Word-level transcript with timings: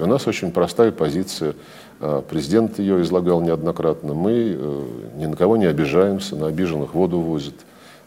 У 0.00 0.06
нас 0.06 0.26
очень 0.26 0.50
простая 0.50 0.92
позиция. 0.92 1.54
А, 2.00 2.22
президент 2.22 2.78
ее 2.78 3.02
излагал 3.02 3.40
неоднократно. 3.40 4.14
Мы 4.14 4.56
э, 4.58 4.84
ни 5.16 5.26
на 5.26 5.36
кого 5.36 5.56
не 5.56 5.66
обижаемся, 5.66 6.36
на 6.36 6.46
обиженных 6.46 6.94
воду 6.94 7.18
возят, 7.18 7.54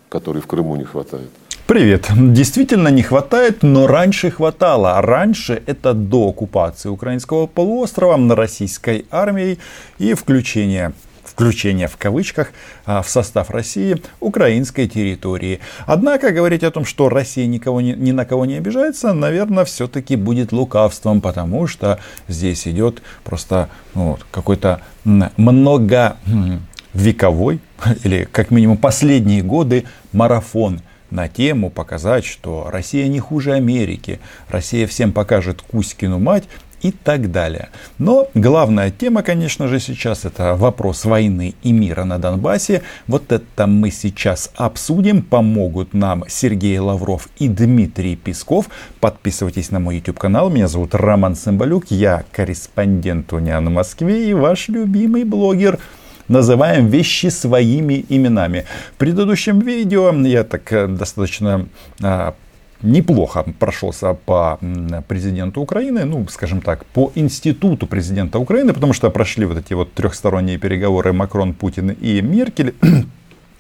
которой 0.10 0.40
в 0.40 0.48
Крыму 0.48 0.76
не 0.76 0.84
хватает. 0.84 1.30
Привет. 1.68 2.08
Действительно 2.18 2.90
не 2.90 3.02
хватает, 3.02 3.64
но 3.64 3.88
раньше 3.88 4.30
хватало. 4.30 4.98
А 4.98 5.02
раньше 5.02 5.64
это 5.66 5.94
до 5.94 6.30
оккупации 6.30 6.90
украинского 6.90 7.48
полуострова 7.48 8.36
российской 8.36 9.06
армией 9.10 9.60
и 9.98 10.14
включение 10.14 10.94
включение 11.32 11.88
в 11.88 11.98
кавычках 11.98 12.52
а, 12.86 13.02
в 13.02 13.10
состав 13.10 13.50
России 13.50 14.00
украинской 14.20 14.88
территории. 14.88 15.60
Однако 15.86 16.32
говорить 16.32 16.64
о 16.64 16.72
том, 16.72 16.86
что 16.86 17.10
Россия 17.10 17.48
никого 17.48 17.82
не, 17.82 17.94
ни 17.94 18.12
на 18.12 18.26
кого 18.26 18.46
не 18.46 18.56
обижается, 18.56 19.14
наверное, 19.14 19.66
все-таки 19.66 20.18
будет 20.18 20.52
лукавством, 20.52 21.22
потому 21.22 21.68
что 21.68 22.00
здесь 22.28 22.68
идет 22.68 23.02
просто 23.24 23.70
ну, 23.96 24.20
какой-то 24.32 24.82
многовековой 25.04 27.60
или 28.04 28.28
как 28.32 28.52
минимум 28.52 28.78
последние 28.78 29.42
годы 29.42 29.86
марафон 30.12 30.82
на 31.10 31.28
тему 31.28 31.70
показать, 31.70 32.26
что 32.26 32.70
Россия 32.72 33.08
не 33.08 33.20
хуже 33.20 33.54
Америки, 33.54 34.20
Россия 34.50 34.88
всем 34.88 35.12
покажет 35.12 35.62
Кузькину 35.62 36.20
мать, 36.20 36.46
и 36.82 36.92
так 36.92 37.32
далее. 37.32 37.70
Но 37.98 38.28
главная 38.34 38.92
тема, 38.92 39.24
конечно 39.24 39.68
же, 39.68 39.80
сейчас 39.80 40.26
это 40.26 40.56
вопрос 40.56 41.06
войны 41.06 41.56
и 41.64 41.72
мира 41.72 42.04
на 42.04 42.20
Донбассе. 42.20 42.82
Вот 43.08 43.32
это 43.32 43.68
мы 43.68 43.92
сейчас 43.92 44.52
обсудим. 44.56 45.22
Помогут 45.22 45.94
нам 45.94 46.24
Сергей 46.28 46.80
Лавров 46.80 47.30
и 47.38 47.48
Дмитрий 47.48 48.16
Песков. 48.16 48.68
Подписывайтесь 49.00 49.72
на 49.72 49.80
мой 49.80 49.98
YouTube 49.98 50.20
канал. 50.20 50.50
Меня 50.50 50.68
зовут 50.68 50.96
Роман 50.96 51.36
Сымбалюк. 51.36 51.86
Я 51.90 52.24
корреспондент 52.32 53.32
Униан 53.34 53.68
в 53.68 53.72
Москве 53.72 54.30
и 54.30 54.34
ваш 54.34 54.70
любимый 54.70 55.24
блогер 55.24 55.80
называем 56.28 56.88
вещи 56.88 57.28
своими 57.28 58.06
именами. 58.10 58.66
В 58.96 58.98
предыдущем 58.98 59.60
видео 59.60 60.12
я 60.26 60.44
так 60.44 60.72
э, 60.72 60.88
достаточно 60.88 61.68
а, 62.02 62.36
неплохо 62.84 63.46
прошелся 63.60 64.14
по 64.14 64.60
президенту 65.08 65.62
Украины, 65.62 66.06
ну, 66.06 66.28
скажем 66.30 66.62
так, 66.62 66.86
по 66.86 67.12
институту 67.16 67.88
президента 67.88 68.40
Украины, 68.40 68.74
потому 68.74 68.94
что 68.94 69.10
прошли 69.10 69.46
вот 69.46 69.58
эти 69.58 69.74
вот 69.74 69.94
трехсторонние 69.94 70.58
переговоры 70.58 71.14
Макрон, 71.14 71.54
Путин 71.54 71.90
и 71.90 72.22
Меркель. 72.22 72.74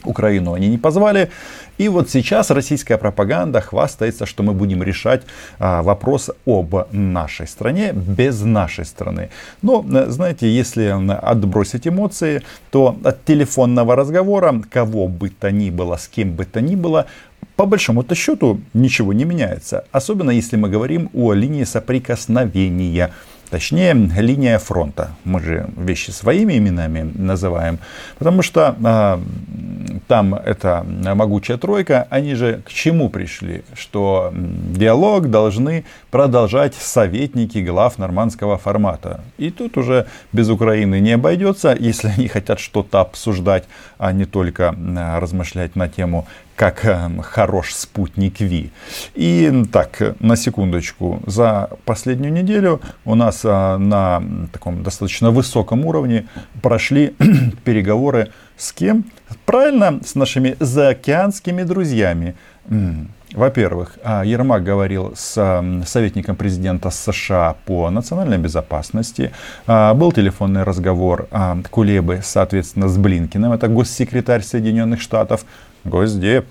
Украину 0.03 0.53
они 0.53 0.67
не 0.67 0.77
позвали. 0.77 1.29
И 1.77 1.89
вот 1.89 2.09
сейчас 2.09 2.51
российская 2.51 2.97
пропаганда 2.97 3.61
хвастается, 3.61 4.25
что 4.25 4.43
мы 4.43 4.53
будем 4.53 4.83
решать 4.83 5.23
а, 5.59 5.81
вопрос 5.81 6.29
об 6.45 6.75
нашей 6.91 7.47
стране 7.47 7.91
без 7.93 8.41
нашей 8.41 8.85
страны. 8.85 9.29
Но, 9.61 9.85
знаете, 10.07 10.47
если 10.47 10.95
отбросить 11.11 11.87
эмоции, 11.87 12.41
то 12.71 12.97
от 13.03 13.25
телефонного 13.25 13.95
разговора, 13.95 14.61
кого 14.69 15.07
бы 15.07 15.29
то 15.29 15.51
ни 15.51 15.69
было, 15.69 15.97
с 15.97 16.07
кем 16.07 16.33
бы 16.33 16.45
то 16.45 16.61
ни 16.61 16.75
было, 16.75 17.05
по 17.61 17.67
большому-то 17.67 18.15
счету 18.15 18.59
ничего 18.73 19.13
не 19.13 19.23
меняется. 19.23 19.83
Особенно 19.91 20.31
если 20.31 20.57
мы 20.57 20.67
говорим 20.67 21.11
о 21.13 21.33
линии 21.33 21.63
соприкосновения. 21.63 23.11
Точнее, 23.51 23.93
линия 23.93 24.57
фронта. 24.57 25.11
Мы 25.25 25.41
же 25.41 25.69
вещи 25.77 26.09
своими 26.09 26.57
именами 26.57 27.11
называем. 27.13 27.77
Потому 28.17 28.41
что 28.41 28.75
а, 28.83 29.21
там 30.07 30.33
эта 30.33 30.83
могучая 31.15 31.57
тройка, 31.57 32.07
они 32.09 32.33
же 32.33 32.61
к 32.65 32.69
чему 32.69 33.09
пришли? 33.09 33.63
Что 33.75 34.33
диалог 34.33 35.29
должны 35.29 35.83
продолжать 36.09 36.73
советники 36.73 37.59
глав 37.59 37.99
нормандского 37.99 38.57
формата. 38.57 39.19
И 39.37 39.51
тут 39.51 39.77
уже 39.77 40.07
без 40.33 40.49
Украины 40.49 40.99
не 40.99 41.11
обойдется, 41.11 41.75
если 41.79 42.07
они 42.07 42.27
хотят 42.27 42.59
что-то 42.59 43.01
обсуждать, 43.01 43.65
а 43.99 44.13
не 44.13 44.25
только 44.25 44.75
размышлять 45.19 45.75
на 45.75 45.87
тему 45.89 46.25
как 46.61 46.85
э, 46.85 47.09
хорош 47.23 47.73
спутник 47.73 48.39
Ви. 48.39 48.71
И 49.15 49.63
так, 49.71 50.15
на 50.19 50.35
секундочку, 50.35 51.19
за 51.25 51.69
последнюю 51.85 52.33
неделю 52.33 52.79
у 53.05 53.15
нас 53.15 53.43
э, 53.43 53.77
на 53.77 54.21
таком 54.53 54.83
достаточно 54.83 55.31
высоком 55.31 55.85
уровне 55.85 56.27
прошли 56.61 57.15
переговоры 57.63 58.27
с 58.57 58.73
кем? 58.73 59.05
Правильно, 59.45 59.99
с 60.05 60.13
нашими 60.13 60.55
заокеанскими 60.59 61.63
друзьями. 61.63 62.35
Во-первых, 63.33 63.97
а, 64.03 64.23
Ермак 64.23 64.63
говорил 64.63 65.13
с 65.15 65.63
советником 65.87 66.35
президента 66.35 66.89
США 66.89 67.55
по 67.65 67.89
национальной 67.89 68.37
безопасности. 68.37 69.31
А, 69.67 69.93
был 69.93 70.11
телефонный 70.11 70.63
разговор 70.63 71.27
а, 71.31 71.57
Кулебы, 71.69 72.19
соответственно, 72.23 72.87
с 72.87 72.97
Блинкиным. 72.97 73.53
Это 73.53 73.67
госсекретарь 73.67 74.43
Соединенных 74.43 75.01
Штатов. 75.01 75.45
Госдеп 75.83 76.45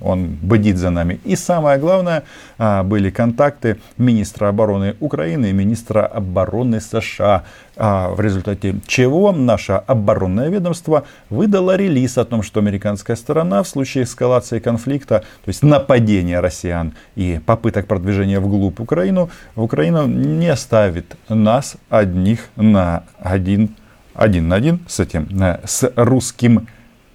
он 0.00 0.36
бдит 0.42 0.76
за 0.76 0.90
нами. 0.90 1.20
И 1.24 1.36
самое 1.36 1.78
главное, 1.78 2.24
а, 2.58 2.82
были 2.82 3.10
контакты 3.10 3.78
министра 3.98 4.48
обороны 4.48 4.96
Украины 5.00 5.50
и 5.50 5.52
министра 5.52 6.06
обороны 6.06 6.80
США, 6.80 7.44
а, 7.76 8.10
в 8.10 8.20
результате 8.20 8.76
чего 8.86 9.32
наше 9.32 9.72
оборонное 9.72 10.48
ведомство 10.48 11.04
выдало 11.28 11.76
релиз 11.76 12.18
о 12.18 12.24
том, 12.24 12.42
что 12.42 12.60
американская 12.60 13.16
сторона 13.16 13.62
в 13.62 13.68
случае 13.68 14.04
эскалации 14.04 14.58
конфликта, 14.58 15.20
то 15.20 15.48
есть 15.48 15.62
нападения 15.62 16.40
россиян 16.40 16.92
и 17.14 17.40
попыток 17.44 17.86
продвижения 17.86 18.40
вглубь 18.40 18.80
Украину, 18.80 19.30
в 19.54 19.62
Украину 19.62 20.06
не 20.06 20.48
оставит 20.48 21.16
нас 21.28 21.76
одних 21.88 22.48
на 22.56 23.04
один, 23.20 23.76
один 24.14 24.48
на 24.48 24.56
один 24.56 24.80
с 24.88 24.98
этим, 24.98 25.28
э, 25.40 25.60
с 25.64 25.92
русским 25.94 26.66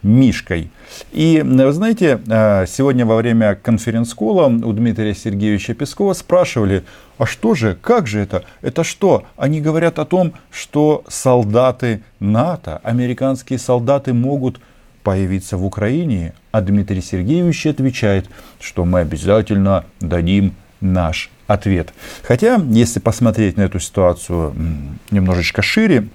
Мишкой. 0.06 0.70
И, 1.12 1.42
вы 1.44 1.74
знаете, 1.74 2.20
э, 2.28 2.66
сегодня 2.68 3.06
во 3.08 3.16
время 3.16 3.56
конференц-кола 3.56 4.46
у 4.46 4.72
Дмитрия 4.72 5.16
Сергеевича 5.16 5.74
Пескова 5.74 6.14
спрашивали, 6.14 6.84
а 7.18 7.26
что 7.26 7.56
же, 7.56 7.76
как 7.82 8.06
же 8.06 8.20
это? 8.20 8.44
Это 8.62 8.84
что? 8.84 9.24
Они 9.36 9.62
говорят 9.62 9.98
о 9.98 10.06
том, 10.06 10.34
что 10.52 11.04
солдаты 11.08 12.04
НАТО, 12.20 12.80
американские 12.84 13.58
солдаты 13.58 14.14
могут 14.14 14.60
появиться 15.02 15.58
в 15.58 15.66
Украине, 15.66 16.34
а 16.52 16.62
Дмитрий 16.62 17.02
Сергеевич 17.02 17.66
отвечает, 17.66 18.30
что 18.60 18.86
мы 18.86 19.00
обязательно 19.00 19.86
дадим 20.02 20.54
наш 20.82 21.32
ответ. 21.48 21.94
Хотя, 22.22 22.62
если 22.70 23.00
посмотреть 23.00 23.58
на 23.58 23.64
эту 23.64 23.80
ситуацию 23.80 24.54
немножечко 25.10 25.64
шире, 25.64 26.08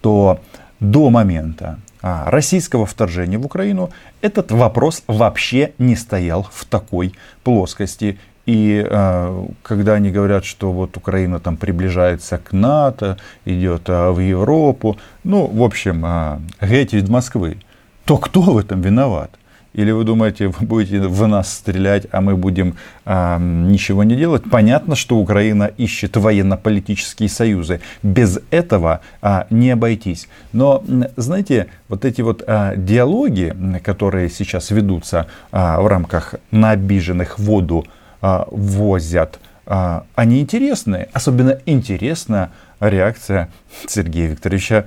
то 0.00 0.40
до 0.80 1.10
момента, 1.10 1.78
российского 2.02 2.86
вторжения 2.86 3.38
в 3.38 3.46
Украину, 3.46 3.90
этот 4.20 4.52
вопрос 4.52 5.02
вообще 5.06 5.72
не 5.78 5.96
стоял 5.96 6.48
в 6.52 6.64
такой 6.64 7.14
плоскости. 7.42 8.18
И 8.46 8.84
э, 8.84 9.46
когда 9.62 9.94
они 9.94 10.10
говорят, 10.10 10.44
что 10.44 10.72
вот 10.72 10.96
Украина 10.96 11.38
там 11.38 11.56
приближается 11.56 12.38
к 12.38 12.52
НАТО, 12.52 13.16
идет 13.44 13.88
э, 13.88 14.10
в 14.10 14.18
Европу, 14.18 14.96
ну, 15.24 15.46
в 15.46 15.62
общем, 15.62 16.04
э, 16.04 16.38
геть 16.60 16.94
из 16.94 17.08
Москвы, 17.08 17.58
то 18.04 18.16
кто 18.16 18.40
в 18.40 18.58
этом 18.58 18.80
виноват? 18.80 19.30
Или 19.72 19.92
вы 19.92 20.04
думаете, 20.04 20.48
вы 20.48 20.66
будете 20.66 21.00
в 21.00 21.26
нас 21.28 21.52
стрелять, 21.52 22.06
а 22.10 22.20
мы 22.20 22.36
будем 22.36 22.76
а, 23.04 23.38
ничего 23.38 24.02
не 24.02 24.16
делать? 24.16 24.42
Понятно, 24.50 24.96
что 24.96 25.16
Украина 25.16 25.64
ищет 25.64 26.16
военно-политические 26.16 27.28
союзы. 27.28 27.80
Без 28.02 28.40
этого 28.50 29.00
а, 29.22 29.46
не 29.50 29.70
обойтись. 29.70 30.28
Но, 30.52 30.82
знаете, 31.16 31.68
вот 31.88 32.04
эти 32.04 32.20
вот 32.20 32.42
а, 32.46 32.74
диалоги, 32.74 33.54
которые 33.84 34.28
сейчас 34.28 34.70
ведутся 34.70 35.26
а, 35.52 35.80
в 35.80 35.86
рамках 35.86 36.34
на 36.50 36.70
обиженных 36.70 37.38
воду 37.38 37.86
а, 38.20 38.48
возят, 38.50 39.38
а, 39.66 40.04
они 40.16 40.40
интересные. 40.40 41.08
Особенно 41.12 41.58
интересна 41.64 42.50
реакция 42.80 43.50
Сергея 43.86 44.28
Викторовича 44.28 44.86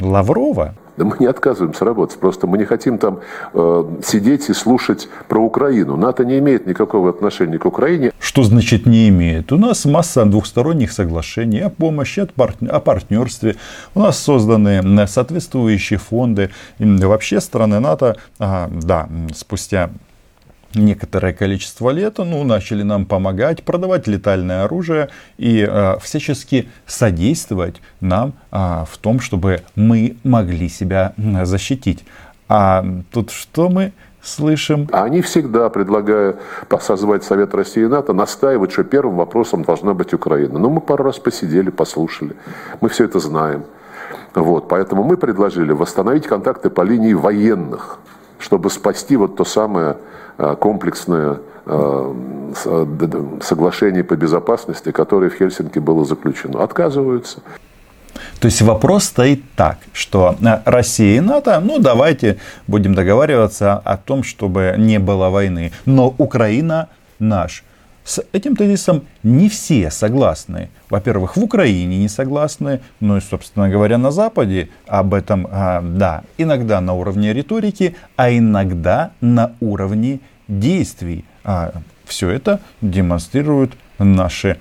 Лаврова. 0.00 0.74
Да 0.96 1.04
мы 1.04 1.16
не 1.18 1.26
отказываемся 1.26 1.84
работать, 1.84 2.18
просто 2.18 2.46
мы 2.46 2.58
не 2.58 2.64
хотим 2.64 2.98
там 2.98 3.20
э, 3.52 3.84
сидеть 4.04 4.48
и 4.48 4.54
слушать 4.54 5.08
про 5.28 5.40
Украину. 5.40 5.96
НАТО 5.96 6.24
не 6.24 6.38
имеет 6.38 6.66
никакого 6.66 7.10
отношения 7.10 7.58
к 7.58 7.66
Украине. 7.66 8.12
Что 8.18 8.42
значит 8.42 8.86
не 8.86 9.08
имеет? 9.08 9.52
У 9.52 9.56
нас 9.56 9.84
масса 9.84 10.24
двухсторонних 10.24 10.92
соглашений 10.92 11.60
о 11.60 11.70
помощи, 11.70 12.20
о 12.20 12.80
партнерстве. 12.80 13.56
У 13.94 14.00
нас 14.00 14.18
созданы 14.18 15.06
соответствующие 15.06 15.98
фонды. 15.98 16.50
И 16.78 16.84
вообще 16.84 17.40
страны 17.40 17.80
НАТО, 17.80 18.16
а, 18.38 18.70
да, 18.70 19.08
спустя 19.34 19.90
некоторое 20.74 21.32
количество 21.32 21.90
лет, 21.90 22.18
ну, 22.18 22.44
начали 22.44 22.82
нам 22.82 23.06
помогать, 23.06 23.62
продавать 23.64 24.06
летальное 24.06 24.64
оружие 24.64 25.08
и 25.38 25.66
э, 25.68 25.96
всячески 26.00 26.68
содействовать 26.86 27.80
нам 28.00 28.34
э, 28.50 28.84
в 28.90 28.98
том, 28.98 29.20
чтобы 29.20 29.60
мы 29.76 30.16
могли 30.24 30.68
себя 30.68 31.14
защитить. 31.44 32.04
А 32.48 32.84
тут 33.10 33.30
что 33.30 33.68
мы 33.68 33.92
слышим. 34.22 34.88
Они 34.92 35.20
всегда, 35.22 35.68
предлагая 35.68 36.36
созвать 36.80 37.24
Совет 37.24 37.54
России 37.54 37.84
и 37.84 37.86
НАТО, 37.86 38.12
настаивают, 38.12 38.72
что 38.72 38.84
первым 38.84 39.16
вопросом 39.16 39.62
должна 39.62 39.94
быть 39.94 40.14
Украина. 40.14 40.58
Ну, 40.58 40.70
мы 40.70 40.80
пару 40.80 41.04
раз 41.04 41.18
посидели, 41.18 41.70
послушали. 41.70 42.34
Мы 42.80 42.88
все 42.88 43.04
это 43.04 43.18
знаем. 43.18 43.64
Вот, 44.34 44.68
поэтому 44.68 45.04
мы 45.04 45.16
предложили 45.16 45.72
восстановить 45.72 46.26
контакты 46.26 46.68
по 46.68 46.82
линии 46.82 47.12
военных, 47.12 47.98
чтобы 48.44 48.70
спасти 48.70 49.16
вот 49.16 49.36
то 49.36 49.44
самое 49.44 49.96
э, 50.36 50.56
комплексное 50.60 51.38
э, 51.64 52.14
соглашение 53.42 54.04
по 54.04 54.16
безопасности, 54.16 54.92
которое 54.92 55.30
в 55.30 55.34
Хельсинки 55.34 55.78
было 55.78 56.04
заключено. 56.04 56.62
Отказываются. 56.62 57.38
То 58.40 58.46
есть 58.46 58.60
вопрос 58.62 59.04
стоит 59.04 59.42
так, 59.56 59.78
что 59.92 60.36
Россия 60.66 61.16
и 61.16 61.20
НАТО, 61.20 61.60
ну 61.64 61.78
давайте 61.78 62.38
будем 62.66 62.94
договариваться 62.94 63.78
о 63.78 63.96
том, 63.96 64.22
чтобы 64.22 64.74
не 64.76 64.98
было 64.98 65.30
войны. 65.30 65.72
Но 65.86 66.14
Украина 66.18 66.88
наш. 67.18 67.64
С 68.04 68.22
этим 68.32 68.54
тезисом 68.54 69.04
не 69.22 69.48
все 69.48 69.90
согласны. 69.90 70.68
Во-первых, 70.90 71.36
в 71.36 71.42
Украине 71.42 71.98
не 71.98 72.08
согласны, 72.08 72.80
ну 73.00 73.16
и, 73.16 73.20
собственно 73.20 73.70
говоря, 73.70 73.96
на 73.96 74.10
Западе 74.10 74.68
об 74.86 75.14
этом, 75.14 75.48
а, 75.50 75.80
да, 75.80 76.22
иногда 76.36 76.82
на 76.82 76.92
уровне 76.92 77.32
риторики, 77.32 77.96
а 78.16 78.30
иногда 78.30 79.12
на 79.22 79.52
уровне 79.60 80.20
действий. 80.48 81.24
А 81.44 81.72
все 82.04 82.28
это 82.28 82.60
демонстрируют 82.82 83.72
наши 83.98 84.58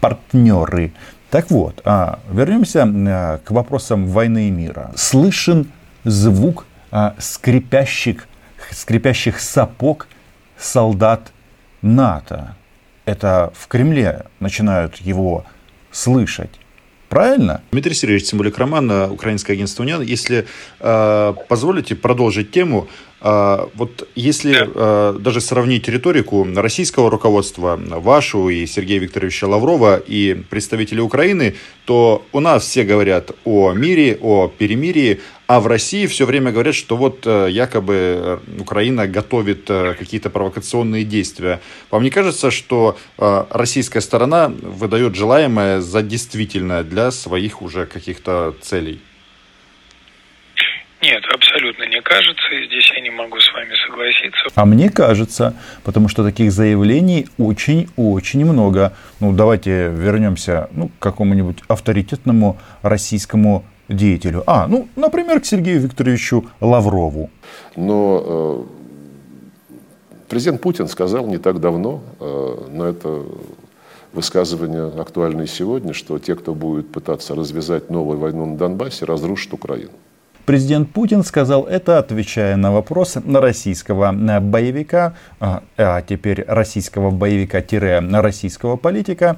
партнеры. 0.00 0.92
Так 1.30 1.50
вот, 1.50 1.82
а, 1.84 2.20
вернемся 2.32 3.38
к 3.44 3.50
вопросам 3.50 4.06
войны 4.06 4.48
и 4.48 4.50
мира. 4.50 4.92
Слышен 4.96 5.70
звук 6.04 6.64
скрипящих, 7.18 8.26
скрипящих 8.70 9.40
сапог 9.40 10.08
солдат 10.56 11.32
НАТО. 11.82 12.54
Это 13.08 13.54
в 13.58 13.68
Кремле 13.68 14.26
начинают 14.38 14.96
его 14.96 15.46
слышать. 15.90 16.50
Правильно? 17.08 17.62
Дмитрий 17.72 17.94
Сергеевич 17.94 18.26
Цимбулик 18.26 18.58
Роман, 18.58 19.10
Украинское 19.10 19.56
агентство 19.56 19.82
УНИАН. 19.82 20.02
Если 20.02 20.46
э, 20.78 21.34
позволите 21.48 21.96
продолжить 21.96 22.50
тему, 22.50 22.86
вот 23.20 24.08
если 24.14 24.52
да. 24.52 24.68
А, 24.74 25.12
даже 25.12 25.40
сравнить 25.40 25.88
риторику 25.88 26.46
российского 26.54 27.10
руководства, 27.10 27.76
вашу 27.76 28.48
и 28.48 28.66
Сергея 28.66 29.00
Викторовича 29.00 29.46
Лаврова 29.46 29.96
и 29.96 30.34
представителей 30.48 31.00
Украины, 31.00 31.56
то 31.84 32.24
у 32.32 32.40
нас 32.40 32.64
все 32.64 32.84
говорят 32.84 33.32
о 33.44 33.72
мире, 33.72 34.18
о 34.20 34.48
перемирии, 34.48 35.20
а 35.48 35.60
в 35.60 35.66
России 35.66 36.06
все 36.06 36.26
время 36.26 36.52
говорят, 36.52 36.74
что 36.74 36.96
вот 36.98 37.26
э, 37.26 37.48
якобы 37.50 37.94
э, 37.94 38.38
Украина 38.60 39.06
готовит 39.06 39.70
э, 39.70 39.94
какие-то 39.98 40.28
провокационные 40.28 41.04
действия. 41.04 41.60
Вам 41.90 42.02
не 42.02 42.10
кажется, 42.10 42.50
что 42.50 42.98
российская 43.16 44.02
сторона 44.02 44.48
выдает 44.48 45.14
желаемое 45.14 45.80
за 45.80 46.02
действительное 46.02 46.84
для 46.84 47.10
своих 47.10 47.62
уже 47.62 47.86
каких-то 47.86 48.54
целей? 48.60 49.00
Нет, 51.00 51.22
абсолютно 51.32 51.84
не 51.84 52.00
кажется, 52.02 52.54
и 52.54 52.66
здесь 52.66 52.90
я 52.96 53.00
не 53.00 53.10
могу 53.10 53.38
с 53.38 53.52
вами 53.52 53.72
согласиться. 53.86 54.48
А 54.54 54.64
мне 54.64 54.90
кажется, 54.90 55.54
потому 55.84 56.08
что 56.08 56.24
таких 56.24 56.50
заявлений 56.50 57.28
очень-очень 57.38 58.44
много. 58.44 58.92
Ну, 59.20 59.32
давайте 59.32 59.90
вернемся 59.90 60.68
ну, 60.72 60.88
к 60.88 60.98
какому-нибудь 60.98 61.58
авторитетному 61.68 62.58
российскому 62.82 63.64
деятелю. 63.88 64.42
А, 64.46 64.66
ну, 64.66 64.88
например, 64.96 65.40
к 65.40 65.46
Сергею 65.46 65.80
Викторовичу 65.80 66.46
Лаврову. 66.60 67.30
Но 67.76 68.66
э, 69.70 69.76
президент 70.28 70.60
Путин 70.60 70.88
сказал 70.88 71.28
не 71.28 71.38
так 71.38 71.60
давно, 71.60 72.02
э, 72.18 72.68
но 72.72 72.86
это 72.86 73.22
высказывание 74.12 74.88
актуальное 75.00 75.46
сегодня, 75.46 75.92
что 75.92 76.18
те, 76.18 76.34
кто 76.34 76.54
будет 76.54 76.90
пытаться 76.90 77.36
развязать 77.36 77.88
новую 77.88 78.18
войну 78.18 78.46
на 78.46 78.56
Донбассе, 78.56 79.04
разрушат 79.04 79.52
Украину. 79.52 79.92
Президент 80.48 80.90
Путин 80.92 81.24
сказал 81.24 81.64
это, 81.64 81.98
отвечая 81.98 82.56
на 82.56 82.72
вопрос 82.72 83.18
на 83.22 83.38
российского 83.38 84.14
э, 84.14 84.40
боевика, 84.40 85.12
а, 85.40 85.62
а 85.76 86.00
теперь 86.00 86.42
российского 86.48 87.10
боевика-российского 87.10 88.76
политика, 88.76 89.36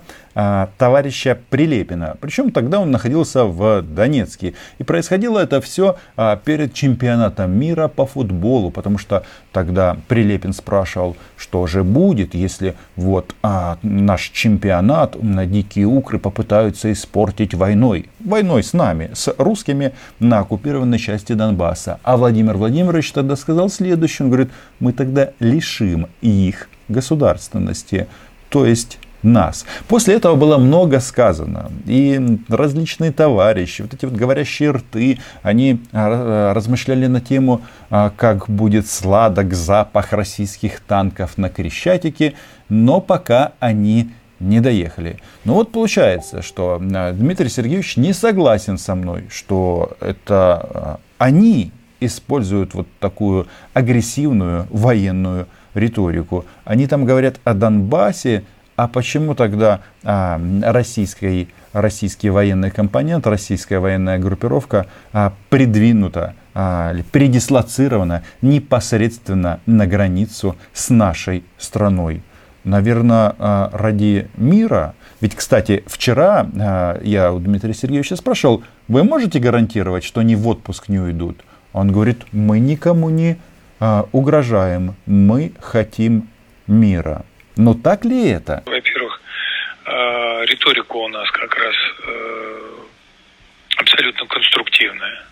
товарища 0.79 1.37
Прилепина. 1.51 2.17
Причем 2.21 2.53
тогда 2.53 2.79
он 2.79 2.93
находился 2.93 3.45
в 3.45 3.83
Донецке. 3.83 4.55
И 4.79 4.85
происходило 4.85 5.41
это 5.41 5.61
все 5.61 5.97
перед 6.45 6.73
чемпионатом 6.73 7.51
мира 7.51 7.89
по 7.89 8.07
футболу, 8.07 8.71
потому 8.71 8.97
что 8.97 9.25
тогда 9.53 9.97
Прилепин 10.09 10.53
спрашивал, 10.53 11.17
что 11.37 11.67
же 11.67 11.85
будет, 11.85 12.35
если 12.35 12.75
вот 12.97 13.35
а, 13.43 13.79
наш 13.83 14.31
чемпионат 14.31 15.21
на 15.23 15.47
дикие 15.47 15.87
укры 15.87 16.19
попытаются 16.19 16.93
испортить 16.93 17.55
войной. 17.55 18.09
Войной 18.21 18.63
с 18.63 18.73
нами, 18.73 19.11
с 19.15 19.35
русскими 19.39 19.93
на 20.19 20.41
оккупированной 20.41 20.99
части 20.99 21.33
Донбасса. 21.33 22.01
А 22.03 22.17
Владимир 22.17 22.57
Владимирович 22.57 23.13
тогда 23.13 23.37
сказал 23.37 23.69
следующее, 23.71 24.27
он 24.27 24.31
говорит, 24.31 24.51
мы 24.79 24.93
тогда 24.93 25.31
лишим 25.41 26.09
их 26.21 26.69
государственности, 26.89 28.09
то 28.49 28.67
есть 28.67 28.99
нас. 29.23 29.67
После 29.89 30.15
этого 30.15 30.37
было 30.37 30.59
много 30.59 31.01
сказано. 31.01 31.71
И 31.87 32.39
различные 32.49 33.13
товарищи, 33.13 33.83
вот 33.83 33.95
эти 33.95 34.05
вот 34.05 34.15
говорящие 34.15 34.71
рты, 34.71 35.19
они 35.43 35.81
а, 35.93 36.53
размышляли 36.55 37.07
на 37.07 37.21
тему, 37.21 37.63
а, 37.91 38.13
как 38.17 38.49
будет 38.49 38.87
сладок 38.89 39.55
запах 39.55 40.13
российских 40.13 40.81
танков 40.81 41.39
на 41.39 41.49
Крещатике, 41.49 42.35
но 42.69 43.01
пока 43.01 43.53
они 43.61 44.11
не 44.39 44.61
доехали. 44.61 45.19
Ну 45.45 45.55
вот 45.55 45.71
получается, 45.71 46.43
что 46.43 46.81
а, 46.81 47.13
Дмитрий 47.13 47.49
Сергеевич 47.49 47.97
не 47.97 48.13
согласен 48.13 48.79
со 48.79 48.95
мной, 48.95 49.27
что 49.31 49.97
это 50.01 50.99
они 51.19 51.73
используют 52.01 52.75
вот 52.75 52.89
такую 52.99 53.47
агрессивную 53.75 54.67
военную 54.71 55.47
риторику. 55.75 56.47
Они 56.65 56.87
там 56.87 57.05
говорят 57.05 57.41
о 57.45 57.55
Донбассе, 57.55 58.45
а 58.81 58.89
почему 58.89 59.35
тогда 59.35 59.83
а, 60.05 60.41
российский, 60.63 61.49
российский 61.75 62.31
военный 62.31 62.71
компонент, 62.71 63.27
российская 63.27 63.79
военная 63.79 64.19
группировка 64.19 64.87
а, 65.13 65.35
придвинута, 65.51 66.35
а, 66.55 66.95
передислоцирована 67.13 68.23
непосредственно 68.41 69.61
на 69.67 69.87
границу 69.87 70.57
с 70.73 70.89
нашей 70.89 71.45
страной? 71.59 72.23
Наверное, 72.65 73.35
а, 73.39 73.69
ради 73.75 74.29
мира. 74.39 74.95
Ведь, 75.21 75.35
кстати, 75.35 75.85
вчера 75.87 76.49
а, 76.59 76.99
я 77.03 77.35
у 77.35 77.39
Дмитрия 77.39 77.75
Сергеевича 77.75 78.17
спрашивал, 78.17 78.63
вы 78.89 79.05
можете 79.05 79.41
гарантировать, 79.41 80.05
что 80.05 80.23
они 80.23 80.37
в 80.37 80.49
отпуск 80.49 80.89
не 80.89 81.01
уйдут? 81.01 81.45
Он 81.75 81.93
говорит, 81.93 82.23
мы 82.33 82.61
никому 82.61 83.11
не 83.11 83.37
а, 83.79 84.09
угрожаем, 84.13 84.95
мы 85.05 85.53
хотим 85.61 86.31
мира. 86.67 87.27
Но 87.61 87.75
так 87.75 88.07
ли 88.07 88.31
это? 88.31 88.63
Во-первых, 88.65 89.21
э, 89.85 90.45
риторика 90.47 90.97
у 90.97 91.09
нас 91.09 91.31
как 91.31 91.55
раз 91.57 91.77
э, 92.07 92.73
абсолютно 93.77 94.27
конструктивная. 94.27 95.27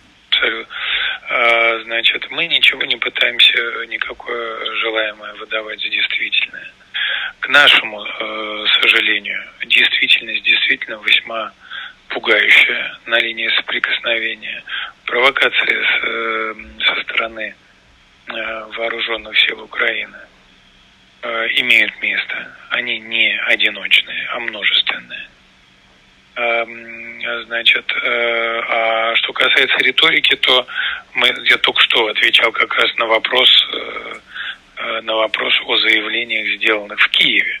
Э, 1.31 1.81
значит, 1.85 2.29
мы 2.29 2.45
ничего 2.45 2.83
не 2.83 2.97
пытаемся 2.97 3.57
никакое 3.87 4.75
желаемое 4.75 5.33
выдавать 5.35 5.81
за 5.81 5.89
действительное. 5.89 6.71
К 7.39 7.49
нашему 7.49 8.05
сожалению, 8.81 9.41
действительность 9.65 10.43
действительно 10.43 10.99
весьма 11.03 11.51
пугающая 12.09 12.99
на 13.07 13.19
линии 13.19 13.49
соприкосновения. 13.55 14.63
Провокация 15.05 15.83
с, 15.83 16.85
со 16.85 17.01
стороны 17.01 17.55
вооруженных 18.75 19.39
сил 19.39 19.63
Украины 19.63 20.17
имеют 21.21 22.01
место. 22.01 22.55
Они 22.69 22.99
не 22.99 23.37
одиночные, 23.47 24.27
а 24.31 24.39
множественные. 24.39 25.27
Эм, 26.35 27.45
значит, 27.45 27.91
э, 27.91 28.61
а 28.67 29.15
что 29.15 29.33
касается 29.33 29.77
риторики, 29.79 30.35
то 30.37 30.65
мы, 31.13 31.27
я 31.45 31.57
только 31.57 31.81
что 31.81 32.07
отвечал 32.07 32.51
как 32.51 32.73
раз 32.75 32.95
на 32.97 33.07
вопрос, 33.07 33.49
э, 33.73 35.01
на 35.01 35.15
вопрос 35.15 35.53
о 35.65 35.77
заявлениях, 35.77 36.59
сделанных 36.59 36.99
в 36.99 37.09
Киеве 37.09 37.59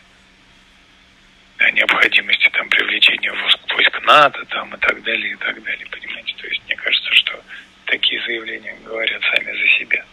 о 1.59 1.71
необходимости 1.71 2.49
там 2.53 2.69
привлечения 2.69 3.31
войск 3.33 4.01
НАТО 4.03 4.45
там 4.45 4.73
и 4.73 4.79
так 4.79 5.03
далее, 5.03 5.33
и 5.33 5.35
так 5.35 5.61
далее, 5.61 5.85
понимаете? 5.91 6.33
То 6.37 6.47
есть 6.47 6.61
мне 6.65 6.75
кажется, 6.75 7.13
что 7.13 7.43
такие 7.85 8.21
заявления 8.23 8.75
говорят 8.85 9.21
сами 9.23 9.51
за 9.51 9.67
себя. 9.79 10.05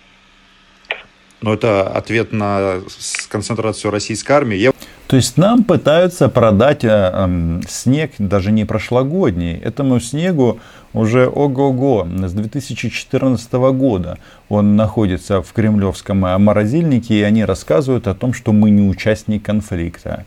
Но 1.43 1.52
это 1.52 1.87
ответ 1.88 2.33
на 2.33 2.81
концентрацию 3.28 3.90
российской 3.90 4.33
армии. 4.33 4.57
Я... 4.57 4.73
То 5.07 5.16
есть 5.16 5.37
нам 5.37 5.64
пытаются 5.64 6.28
продать 6.28 6.83
э, 6.85 6.88
э, 6.88 7.61
снег 7.69 8.12
даже 8.19 8.52
не 8.52 8.64
прошлогодний. 8.64 9.55
Этому 9.55 10.00
снегу 10.00 10.59
уже 10.95 11.28
ого-го, 11.28 12.09
с 12.26 12.33
2014 12.33 13.52
года 13.52 14.19
он 14.49 14.76
находится 14.76 15.43
в 15.43 15.52
кремлевском 15.52 16.19
морозильнике, 16.19 17.21
и 17.21 17.23
они 17.23 17.45
рассказывают 17.45 18.07
о 18.07 18.14
том, 18.14 18.33
что 18.33 18.52
мы 18.52 18.71
не 18.71 18.88
участник 18.88 19.43
конфликта. 19.43 20.25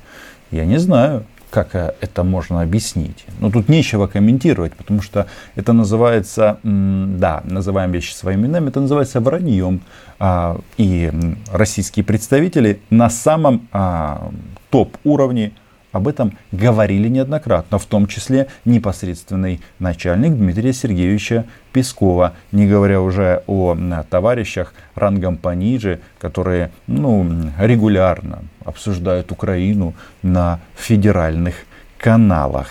Я 0.52 0.66
не 0.66 0.78
знаю, 0.78 1.26
как 1.50 1.76
э, 1.76 1.94
это 2.02 2.24
можно 2.24 2.62
объяснить. 2.62 3.26
Но 3.40 3.52
тут 3.52 3.70
нечего 3.70 4.08
комментировать, 4.08 4.74
потому 4.74 5.02
что 5.02 5.28
это 5.56 5.74
называется, 5.74 6.60
да, 6.64 7.42
называем 7.46 7.92
вещи 7.92 8.14
своими 8.14 8.46
именами, 8.46 8.70
это 8.70 8.80
называется 8.80 9.20
враньем. 9.20 9.82
А, 10.20 10.60
и 10.78 11.12
российские 11.52 12.04
представители 12.04 12.82
на 12.90 13.10
самом 13.10 13.68
а, 13.72 14.32
топ-уровне 14.70 15.54
об 15.92 16.08
этом 16.08 16.38
говорили 16.52 17.08
неоднократно, 17.08 17.80
в 17.80 17.86
том 17.86 18.08
числе 18.08 18.48
непосредственный 18.66 19.62
начальник 19.80 20.34
Дмитрия 20.34 20.74
Сергеевича 20.74 21.46
Пескова, 21.74 22.36
не 22.52 22.68
говоря 22.68 23.02
уже 23.02 23.44
о 23.48 23.76
товарищах 24.10 24.74
рангом 24.96 25.38
пониже, 25.38 26.00
которые 26.20 26.72
ну, 26.88 27.28
регулярно 27.60 28.44
обсуждают 28.64 29.32
Украину 29.32 29.96
на 30.22 30.60
федеральных 30.76 31.56
каналах. 31.98 32.68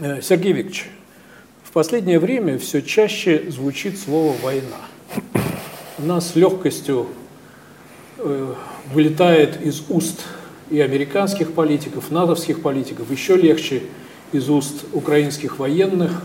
Э, 0.00 0.20
Сергей 0.22 0.52
Викторович, 0.52 0.86
в 1.62 1.72
последнее 1.72 2.18
время 2.18 2.58
все 2.58 2.82
чаще 2.82 3.50
звучит 3.50 3.98
слово 3.98 4.34
«война». 4.42 4.78
У 5.98 6.06
нас 6.06 6.32
с 6.32 6.36
легкостью 6.36 7.08
э, 8.18 8.54
вылетает 8.92 9.60
из 9.60 9.84
уст 9.88 10.24
и 10.70 10.80
американских 10.80 11.52
политиков, 11.52 12.10
натовских 12.10 12.62
политиков, 12.62 13.10
еще 13.10 13.36
легче 13.36 13.82
из 14.32 14.48
уст 14.48 14.84
украинских 14.92 15.58
военных. 15.58 16.22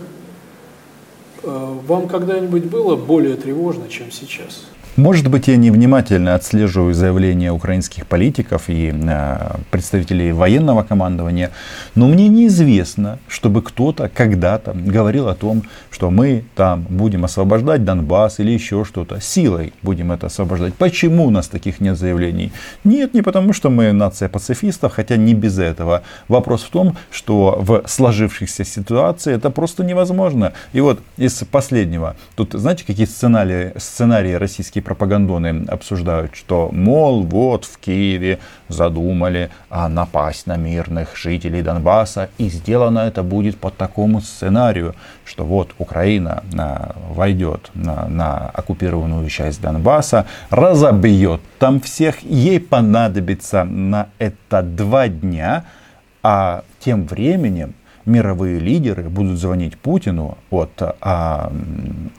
Э, 1.43 1.77
вам 1.87 2.07
когда-нибудь 2.07 2.65
было 2.65 2.95
более 2.95 3.35
тревожно, 3.35 3.89
чем 3.89 4.11
сейчас? 4.11 4.65
Может 4.97 5.27
быть, 5.27 5.49
я 5.49 5.57
невнимательно 5.57 6.35
отслеживаю 6.35 6.93
заявления 6.93 7.51
украинских 7.51 8.07
политиков 8.07 8.69
и 8.69 8.93
э, 8.95 9.55
представителей 9.69 10.31
военного 10.31 10.83
командования, 10.83 11.51
но 11.95 12.07
мне 12.07 12.29
неизвестно, 12.29 13.19
чтобы 13.27 13.61
кто-то 13.61 14.07
когда-то 14.07 14.71
говорил 14.73 15.27
о 15.27 15.35
том, 15.35 15.63
что 15.91 16.11
мы 16.11 16.45
там 16.55 16.85
будем 16.87 17.25
освобождать 17.25 17.83
Донбасс 17.83 18.39
или 18.39 18.51
еще 18.51 18.85
что-то. 18.85 19.19
Силой 19.19 19.73
будем 19.81 20.13
это 20.13 20.27
освобождать. 20.27 20.75
Почему 20.75 21.25
у 21.25 21.29
нас 21.29 21.49
таких 21.49 21.81
нет 21.81 21.97
заявлений? 21.97 22.53
Нет, 22.85 23.13
не 23.13 23.21
потому, 23.21 23.51
что 23.51 23.69
мы 23.69 23.91
нация 23.91 24.29
пацифистов, 24.29 24.93
хотя 24.93 25.17
не 25.17 25.33
без 25.33 25.59
этого. 25.59 26.03
Вопрос 26.29 26.63
в 26.63 26.69
том, 26.69 26.95
что 27.11 27.57
в 27.59 27.83
сложившихся 27.85 28.63
ситуации 28.63 29.33
это 29.33 29.49
просто 29.49 29.83
невозможно. 29.83 30.53
И 30.71 30.79
вот 30.79 31.01
из 31.17 31.33
последнего. 31.51 32.15
Тут 32.35 32.53
знаете, 32.53 32.85
какие 32.87 33.07
сценарии, 33.07 33.73
сценарии 33.77 34.31
российские 34.31 34.84
пропагандоны 34.85 35.65
обсуждают, 35.67 36.35
что, 36.35 36.69
мол, 36.71 37.23
вот 37.23 37.65
в 37.65 37.77
Киеве 37.79 38.39
задумали 38.69 39.49
напасть 39.69 40.47
на 40.47 40.55
мирных 40.55 41.17
жителей 41.17 41.61
Донбасса, 41.61 42.29
и 42.37 42.47
сделано 42.49 42.99
это 42.99 43.23
будет 43.23 43.57
по 43.57 43.69
такому 43.69 44.21
сценарию, 44.21 44.95
что 45.25 45.43
вот 45.43 45.71
Украина 45.77 46.43
а, 46.57 46.95
войдет 47.09 47.71
на, 47.73 48.07
на 48.07 48.49
оккупированную 48.53 49.27
часть 49.29 49.61
Донбасса, 49.61 50.25
разобьет 50.49 51.41
там 51.59 51.81
всех, 51.81 52.21
ей 52.21 52.59
понадобится 52.59 53.63
на 53.63 54.07
это 54.19 54.61
два 54.61 55.07
дня, 55.07 55.65
а 56.23 56.63
тем 56.79 57.05
временем 57.05 57.73
мировые 58.05 58.59
лидеры 58.59 59.09
будут 59.09 59.39
звонить 59.39 59.77
Путину 59.77 60.37
от 60.49 60.71
а, 61.01 61.51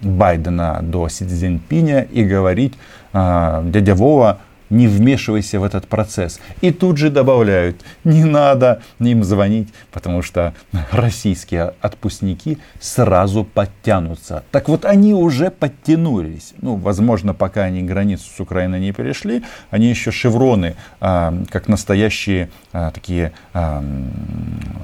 Байдена 0.02 0.80
до 0.82 1.08
Си 1.08 1.24
Цзиньпиня 1.24 2.02
и 2.02 2.24
говорить, 2.24 2.74
а, 3.12 3.62
дядя 3.64 3.94
Вова, 3.94 4.38
не 4.70 4.88
вмешивайся 4.88 5.60
в 5.60 5.64
этот 5.64 5.86
процесс. 5.86 6.40
И 6.60 6.70
тут 6.70 6.96
же 6.96 7.10
добавляют, 7.10 7.82
не 8.04 8.24
надо 8.24 8.82
им 8.98 9.24
звонить, 9.24 9.68
потому 9.92 10.22
что 10.22 10.54
российские 10.90 11.74
отпускники 11.80 12.58
сразу 12.80 13.44
подтянутся. 13.44 14.44
Так 14.50 14.68
вот, 14.68 14.84
они 14.84 15.14
уже 15.14 15.50
подтянулись. 15.50 16.54
Ну, 16.60 16.76
возможно, 16.76 17.34
пока 17.34 17.64
они 17.64 17.82
границу 17.82 18.24
с 18.36 18.40
Украиной 18.40 18.80
не 18.80 18.92
перешли, 18.92 19.42
они 19.70 19.88
еще 19.88 20.10
шевроны, 20.10 20.76
а, 21.00 21.34
как 21.50 21.68
настоящие 21.68 22.50
а, 22.72 22.90
такие 22.90 23.32
а, 23.52 23.84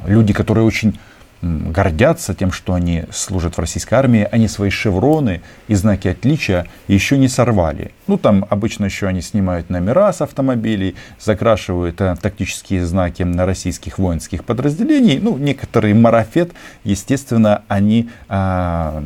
люди, 0.06 0.32
которые 0.32 0.64
очень 0.64 0.98
гордятся 1.42 2.34
тем, 2.34 2.52
что 2.52 2.74
они 2.74 3.04
служат 3.10 3.56
в 3.56 3.60
российской 3.60 3.94
армии, 3.94 4.28
они 4.30 4.46
свои 4.46 4.70
шевроны 4.70 5.42
и 5.66 5.74
знаки 5.74 6.08
отличия 6.08 6.66
еще 6.86 7.18
не 7.18 7.28
сорвали. 7.28 7.90
Ну, 8.06 8.16
там 8.16 8.46
обычно 8.48 8.84
еще 8.84 9.08
они 9.08 9.20
снимают 9.22 9.68
номера 9.68 10.12
с 10.12 10.22
автомобилей, 10.22 10.94
закрашивают 11.18 12.00
а, 12.00 12.14
тактические 12.14 12.86
знаки 12.86 13.24
на 13.24 13.44
российских 13.44 13.98
воинских 13.98 14.44
подразделений. 14.44 15.18
Ну, 15.18 15.36
некоторый 15.36 15.94
марафет, 15.94 16.52
естественно, 16.84 17.62
они 17.66 18.08
а, 18.28 19.02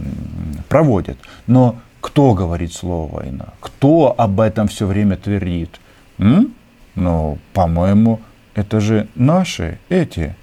проводят. 0.69 1.17
Но 1.47 1.79
кто 2.03 2.35
говорит 2.35 2.73
слово 2.75 3.17
война? 3.17 3.55
Кто 3.61 4.15
об 4.17 4.41
этом 4.41 4.69
все 4.69 4.87
время 4.87 5.17
твердит? 5.17 5.81
М? 6.19 6.55
Ну, 6.95 7.39
по-моему, 7.55 8.21
это 8.55 8.81
же 8.81 9.09
наши, 9.15 9.79
эти, 9.89 10.37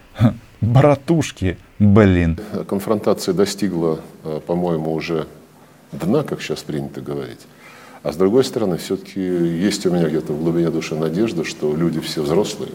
братушки, 0.61 1.57
Блин. 1.79 2.39
Конфронтация 2.67 3.33
достигла, 3.33 3.99
э, 4.23 4.39
по-моему, 4.45 4.93
уже 4.93 5.27
дна, 5.91 6.23
как 6.23 6.41
сейчас 6.41 6.63
принято 6.63 7.01
говорить. 7.01 7.41
А 8.03 8.11
с 8.11 8.15
другой 8.17 8.43
стороны, 8.43 8.77
все-таки 8.77 9.21
есть 9.21 9.85
у 9.85 9.91
меня 9.91 10.07
где-то 10.07 10.33
в 10.33 10.39
глубине 10.39 10.69
души 10.69 10.95
надежда, 10.95 11.43
что 11.45 11.75
люди 11.75 11.99
все 12.01 12.21
взрослые 12.21 12.71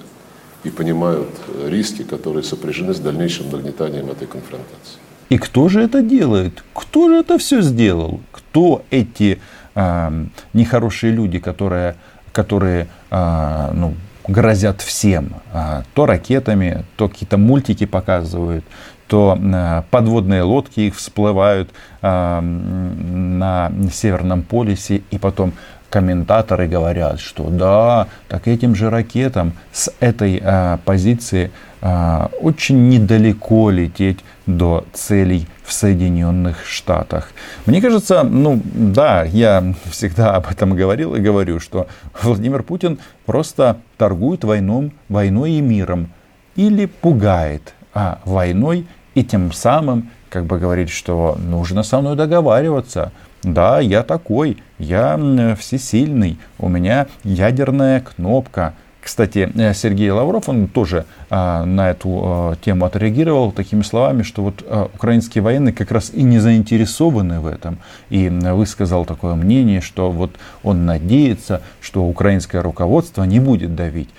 и 0.64 0.70
понимают 0.70 1.28
риски, 1.66 2.02
которые 2.02 2.42
сопряжены 2.42 2.94
с 2.94 2.98
дальнейшим 2.98 3.50
нагнетанием 3.50 4.10
этой 4.10 4.26
конфронтации. 4.26 4.98
И 5.28 5.38
кто 5.38 5.68
же 5.68 5.82
это 5.82 6.02
делает? 6.02 6.64
Кто 6.72 7.08
же 7.08 7.16
это 7.16 7.36
все 7.38 7.60
сделал? 7.60 8.20
Кто 8.32 8.82
эти 8.90 9.38
э, 9.74 10.24
нехорошие 10.54 11.12
люди, 11.12 11.38
которые, 11.38 11.96
которые 12.32 12.88
э, 13.10 13.70
ну, 13.74 13.94
грозят 14.28 14.82
всем. 14.82 15.30
А, 15.52 15.82
то 15.94 16.06
ракетами, 16.06 16.84
то 16.96 17.08
какие-то 17.08 17.38
мультики 17.38 17.86
показывают, 17.86 18.64
то 19.08 19.36
а, 19.40 19.84
подводные 19.90 20.42
лодки 20.42 20.80
их 20.80 20.96
всплывают 20.96 21.70
а, 22.02 22.40
на 22.40 23.72
Северном 23.92 24.42
полюсе, 24.42 25.02
и 25.10 25.18
потом 25.18 25.54
комментаторы 25.90 26.68
говорят, 26.68 27.18
что 27.18 27.48
да, 27.48 28.08
так 28.28 28.46
этим 28.46 28.74
же 28.74 28.90
ракетам 28.90 29.54
с 29.72 29.90
этой 30.00 30.42
позиции 30.84 31.50
очень 31.80 32.88
недалеко 32.88 33.70
лететь 33.70 34.18
до 34.46 34.84
целей 34.92 35.46
в 35.64 35.72
Соединенных 35.72 36.64
Штатах. 36.66 37.30
Мне 37.66 37.80
кажется, 37.80 38.22
ну 38.22 38.60
да, 38.64 39.24
я 39.24 39.74
всегда 39.90 40.34
об 40.34 40.48
этом 40.50 40.74
говорил 40.74 41.14
и 41.14 41.20
говорю, 41.20 41.60
что 41.60 41.86
Владимир 42.22 42.62
Путин 42.62 42.98
просто 43.26 43.78
торгует 43.96 44.44
войном, 44.44 44.92
войной 45.08 45.52
и 45.52 45.60
миром 45.60 46.10
или 46.56 46.86
пугает 46.86 47.74
а 47.94 48.20
войной 48.24 48.86
и 49.14 49.24
тем 49.24 49.52
самым 49.52 50.10
как 50.30 50.44
бы 50.44 50.58
говорит, 50.58 50.90
что 50.90 51.36
нужно 51.40 51.82
со 51.82 52.00
мной 52.00 52.14
договариваться. 52.16 53.12
Да, 53.42 53.80
я 53.80 54.02
такой, 54.02 54.58
я 54.78 55.18
всесильный, 55.58 56.38
у 56.58 56.68
меня 56.68 57.06
ядерная 57.24 58.00
кнопка, 58.00 58.74
кстати, 59.08 59.50
э, 59.54 59.72
Сергей 59.72 60.10
Лавров, 60.10 60.50
он 60.50 60.68
тоже 60.68 61.06
а, 61.30 61.64
на 61.64 61.88
эту 61.88 62.20
а, 62.22 62.56
тему 62.56 62.84
отреагировал 62.84 63.52
такими 63.52 63.80
словами, 63.80 64.22
что 64.22 64.42
вот 64.42 64.62
украинские 64.94 65.40
военные 65.40 65.72
как 65.72 65.90
раз 65.90 66.10
и 66.12 66.22
не 66.22 66.40
заинтересованы 66.40 67.40
в 67.40 67.46
этом. 67.46 67.78
И 68.10 68.28
высказал 68.28 69.06
такое 69.06 69.34
мнение, 69.34 69.80
что 69.80 70.10
вот 70.10 70.32
он 70.62 70.84
надеется, 70.84 71.62
что 71.80 72.04
украинское 72.04 72.60
руководство 72.60 73.24
не 73.24 73.40
будет 73.40 73.74
давить, 73.74 74.10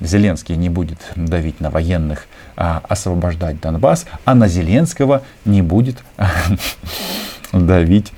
Зеленский 0.00 0.56
не 0.56 0.68
будет 0.68 0.98
давить 1.14 1.60
на 1.60 1.70
военных, 1.70 2.26
а 2.56 2.82
освобождать 2.88 3.60
Донбасс, 3.60 4.06
а 4.24 4.34
на 4.34 4.48
Зеленского 4.48 5.22
не 5.44 5.62
будет 5.62 6.02
давить 7.52 8.12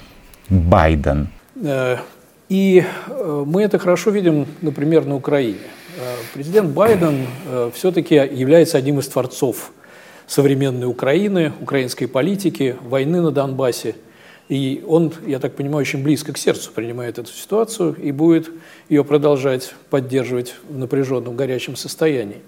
Байден. 0.48 1.28
Э, 1.62 1.98
и 2.48 2.82
э, 3.08 3.44
мы 3.46 3.62
это 3.62 3.78
хорошо 3.78 4.10
видим, 4.10 4.46
например, 4.62 5.04
на 5.04 5.16
Украине. 5.16 5.58
Э, 6.04 6.16
президент 6.34 6.70
Байден 6.72 7.26
э, 7.46 7.70
все-таки 7.72 8.14
является 8.14 8.76
одним 8.76 8.98
из 8.98 9.08
творцов 9.08 9.72
современной 10.26 10.86
Украины, 10.86 11.52
украинской 11.62 12.06
политики, 12.06 12.76
войны 12.82 13.22
на 13.22 13.30
Донбассе. 13.30 13.94
И 14.50 14.84
он, 14.86 15.14
я 15.26 15.38
так 15.38 15.54
понимаю, 15.54 15.80
очень 15.80 16.02
близко 16.02 16.34
к 16.34 16.38
сердцу 16.38 16.72
принимает 16.74 17.18
эту 17.18 17.32
ситуацию 17.32 17.94
и 17.94 18.12
будет 18.12 18.50
ее 18.90 19.02
продолжать 19.02 19.74
поддерживать 19.88 20.54
в 20.68 20.76
напряженном, 20.76 21.36
горячем 21.36 21.74
состоянии. 21.74 22.42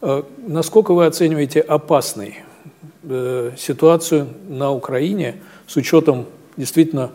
Э, 0.00 0.22
насколько 0.46 0.94
вы 0.94 1.06
оцениваете 1.06 1.60
опасной 1.60 2.40
ситуацию 3.58 4.28
на 4.48 4.70
Украине 4.70 5.40
с 5.66 5.74
учетом 5.74 6.26
действительно 6.56 7.10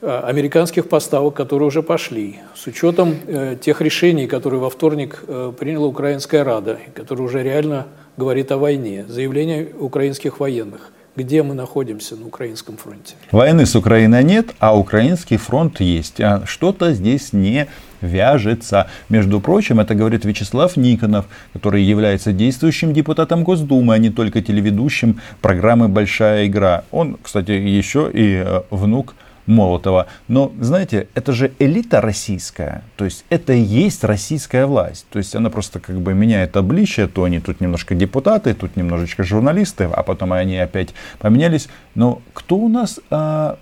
американских 0.00 0.88
поставок, 0.88 1.34
которые 1.34 1.66
уже 1.66 1.82
пошли, 1.82 2.36
с 2.54 2.66
учетом 2.66 3.16
тех 3.60 3.80
решений, 3.80 4.26
которые 4.26 4.60
во 4.60 4.70
вторник 4.70 5.24
приняла 5.58 5.86
Украинская 5.86 6.44
Рада, 6.44 6.78
которая 6.94 7.26
уже 7.26 7.42
реально 7.42 7.86
говорит 8.16 8.52
о 8.52 8.58
войне, 8.58 9.04
заявление 9.08 9.68
украинских 9.78 10.40
военных 10.40 10.92
где 11.16 11.42
мы 11.42 11.54
находимся 11.54 12.14
на 12.14 12.26
украинском 12.26 12.76
фронте. 12.76 13.16
Войны 13.32 13.66
с 13.66 13.74
Украиной 13.74 14.22
нет, 14.22 14.54
а 14.60 14.78
украинский 14.78 15.36
фронт 15.36 15.80
есть. 15.80 16.20
А 16.20 16.42
что-то 16.46 16.92
здесь 16.92 17.32
не 17.32 17.66
вяжется. 18.00 18.88
Между 19.08 19.40
прочим, 19.40 19.80
это 19.80 19.96
говорит 19.96 20.24
Вячеслав 20.24 20.76
Никонов, 20.76 21.26
который 21.52 21.82
является 21.82 22.32
действующим 22.32 22.92
депутатом 22.92 23.42
Госдумы, 23.42 23.94
а 23.94 23.98
не 23.98 24.10
только 24.10 24.42
телеведущим 24.42 25.20
программы 25.42 25.88
«Большая 25.88 26.46
игра». 26.46 26.84
Он, 26.92 27.18
кстати, 27.20 27.50
еще 27.50 28.08
и 28.12 28.40
э, 28.46 28.62
внук 28.70 29.16
Молотова. 29.48 30.06
Но, 30.28 30.52
знаете, 30.60 31.08
это 31.14 31.32
же 31.32 31.52
элита 31.58 32.00
российская. 32.00 32.82
То 32.96 33.04
есть 33.04 33.24
это 33.30 33.52
и 33.52 33.60
есть 33.60 34.04
российская 34.04 34.66
власть. 34.66 35.06
То 35.10 35.18
есть 35.18 35.34
она 35.34 35.50
просто 35.50 35.80
как 35.80 36.00
бы 36.00 36.14
меняет 36.14 36.56
обличие. 36.56 37.08
То 37.08 37.24
они 37.24 37.40
тут 37.40 37.60
немножко 37.60 37.94
депутаты, 37.94 38.54
тут 38.54 38.76
немножечко 38.76 39.24
журналисты, 39.24 39.84
а 39.84 40.02
потом 40.02 40.32
они 40.32 40.58
опять 40.58 40.94
поменялись. 41.18 41.68
Но 41.94 42.20
кто 42.34 42.56
у 42.56 42.68
нас 42.68 43.00
а, 43.10 43.58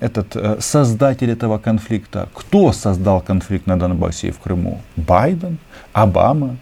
этот 0.00 0.36
а, 0.36 0.58
создатель 0.60 1.30
этого 1.30 1.58
конфликта? 1.58 2.28
Кто 2.32 2.72
создал 2.72 3.20
конфликт 3.20 3.66
на 3.66 3.78
Донбассе 3.78 4.28
и 4.28 4.30
в 4.30 4.38
Крыму? 4.38 4.80
Байден? 4.96 5.58
Обама? 5.92 6.56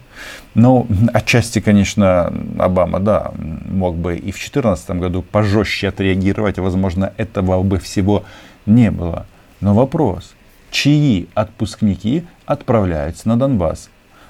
Ну, 0.53 0.87
отчасти, 1.13 1.59
конечно, 1.59 2.33
Обама, 2.57 2.99
да, 2.99 3.31
мог 3.37 3.95
бы 3.95 4.15
и 4.15 4.31
в 4.31 4.35
2014 4.35 4.89
году 4.91 5.21
пожестче 5.21 5.89
отреагировать. 5.89 6.57
Возможно, 6.57 7.13
этого 7.17 7.61
бы 7.63 7.79
всего 7.79 8.23
не 8.65 8.91
было. 8.91 9.25
Но 9.61 9.73
вопрос, 9.73 10.33
чьи 10.71 11.27
отпускники 11.33 12.25
отправляются 12.45 13.27
на 13.27 13.37
Донбасс? 13.37 13.89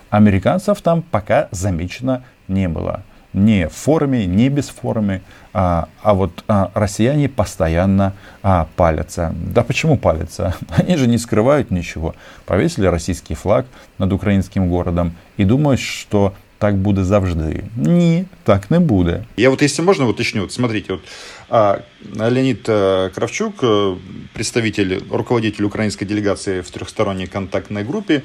Американцев 0.10 0.82
там 0.82 1.02
пока 1.02 1.48
замечено 1.52 2.24
не 2.48 2.68
было. 2.70 3.02
Ни 3.36 3.66
в 3.66 3.74
форме, 3.74 4.26
ни 4.26 4.48
без 4.48 4.70
формы. 4.70 5.22
А, 5.54 5.90
а 6.02 6.14
вот 6.14 6.44
а, 6.48 6.72
россияне 6.74 7.28
постоянно 7.28 8.14
а, 8.42 8.68
палятся. 8.78 9.36
Да 9.54 9.62
почему 9.64 9.98
палятся? 9.98 10.56
Они 10.70 10.96
же 10.96 11.06
не 11.06 11.18
скрывают 11.18 11.70
ничего. 11.70 12.16
Повесили 12.46 12.86
российский 12.86 13.36
флаг 13.36 13.66
над 13.98 14.14
украинским 14.14 14.70
городом 14.70 15.16
и 15.36 15.44
думают, 15.44 15.82
что 15.82 16.34
так 16.58 16.76
буде 16.76 17.04
завжди. 17.04 17.64
Ні, 17.76 18.26
так 18.44 18.72
не 18.72 18.80
буде. 18.80 19.24
Я 19.38 19.50
вот, 19.50 19.62
если 19.62 19.84
можно, 19.84 20.08
уточню. 20.08 20.42
Вот 20.42 20.52
смотрите, 20.54 20.94
вот 20.94 21.02
а, 21.50 21.80
Леонид 22.16 22.70
э, 22.70 23.10
Кравчук, 23.16 23.64
э, 23.64 23.96
представитель, 24.34 25.04
руководитель 25.12 25.66
украинской 25.66 26.06
делегации 26.06 26.62
в 26.62 26.72
трехсторонней 26.72 27.28
контактной 27.28 27.84
группе, 27.84 28.22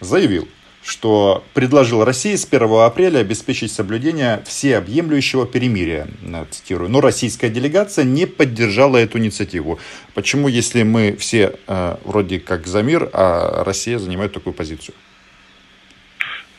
заявил, 0.00 0.48
что 0.84 1.44
предложил 1.54 2.04
России 2.04 2.34
с 2.34 2.46
1 2.46 2.62
апреля 2.80 3.18
обеспечить 3.18 3.72
соблюдение 3.72 4.42
всеобъемлющего 4.46 5.46
перемирия, 5.46 6.06
э, 6.22 6.44
цитирую. 6.50 6.90
Но 6.90 7.00
российская 7.00 7.50
делегация 7.50 8.04
не 8.04 8.26
поддержала 8.26 8.96
эту 8.96 9.18
инициативу. 9.18 9.78
Почему, 10.14 10.48
если 10.48 10.82
мы 10.82 11.16
все 11.16 11.54
э, 11.66 11.96
вроде 12.04 12.40
как 12.40 12.66
за 12.66 12.82
мир, 12.82 13.08
а 13.12 13.64
Россия 13.64 13.98
занимает 13.98 14.32
такую 14.32 14.54
позицию? 14.54 14.94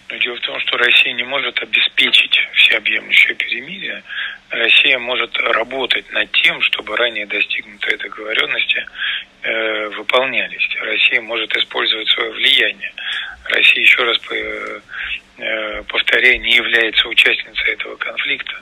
Дело 0.10 0.36
в 0.36 0.42
том, 0.42 0.60
что 0.62 0.78
Россия 0.78 1.14
не 1.14 1.24
может 1.24 1.58
обеспечить 1.60 2.36
всеобъемлющее 2.56 3.36
перемирие. 3.36 4.04
Россия 4.50 4.98
может 4.98 5.38
работать 5.38 6.12
над 6.12 6.32
тем, 6.32 6.62
чтобы 6.62 6.98
ранее 6.98 7.28
достигнутые 7.28 7.98
договоренности 7.98 8.86
э, 9.44 9.90
выполнялись. 9.90 10.68
Россия 10.82 11.22
может 11.22 11.56
использовать 11.56 12.08
свое 12.10 12.32
влияние. 12.32 12.92
Россия, 13.46 13.82
еще 13.82 14.04
раз 14.04 14.20
э, 14.32 15.84
повторяю, 15.88 16.42
не 16.42 16.56
является 16.56 17.08
участницей 17.08 17.74
этого 17.74 17.96
конфликта. 17.96 18.62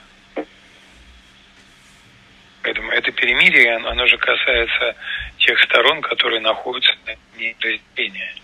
Поэтому 2.62 2.90
это 2.92 3.10
перемирие, 3.12 3.76
оно 3.76 4.06
же 4.06 4.18
касается 4.18 4.96
тех 5.38 5.58
сторон, 5.62 6.02
которые 6.02 6.40
находятся 6.40 6.94
на 7.06 7.16
линии 7.38 7.56
разделения 7.60 8.34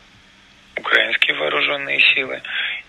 украинские 0.76 1.36
вооруженные 1.36 2.00
силы 2.14 2.40